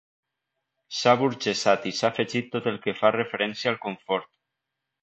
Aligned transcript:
S'ha 0.99 1.13
aburgesat 1.17 1.85
i 1.91 1.93
s'ha 1.99 2.11
afegit 2.11 2.51
tot 2.57 2.73
el 2.73 2.83
que 2.87 2.99
fa 3.05 3.17
referència 3.21 3.73
al 3.75 3.81
confort. 3.87 4.35